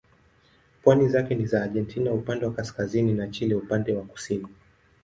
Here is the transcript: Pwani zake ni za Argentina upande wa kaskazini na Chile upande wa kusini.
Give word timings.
Pwani 0.83 1.07
zake 1.07 1.35
ni 1.35 1.45
za 1.45 1.63
Argentina 1.63 2.13
upande 2.13 2.45
wa 2.45 2.53
kaskazini 2.53 3.13
na 3.13 3.27
Chile 3.27 3.55
upande 3.55 3.93
wa 3.93 4.03
kusini. 4.03 4.47